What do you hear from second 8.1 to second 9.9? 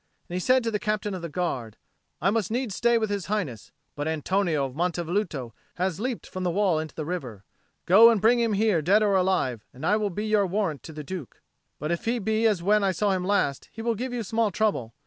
bring him here, dead or alive, and